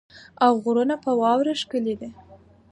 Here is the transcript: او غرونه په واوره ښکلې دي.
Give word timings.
او 0.45 0.53
غرونه 0.63 0.95
په 1.03 1.11
واوره 1.21 1.53
ښکلې 1.61 1.95
دي. 1.99 2.09